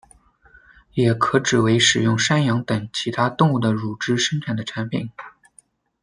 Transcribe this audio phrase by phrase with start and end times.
[0.95, 5.11] 也可指为使用山羊等其他动物的乳汁生产的产品。